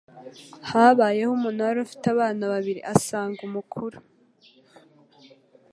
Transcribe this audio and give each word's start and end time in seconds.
Habayeho 0.69 1.31
umuntu 1.37 1.65
wari 1.65 1.79
ufite 1.85 2.05
abana 2.13 2.43
babiri; 2.53 2.81
asanga 2.93 3.39
umukuru, 3.47 3.97